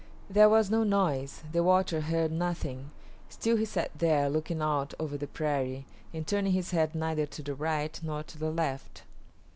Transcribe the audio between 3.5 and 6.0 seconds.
he sat there, looking out over the prairie,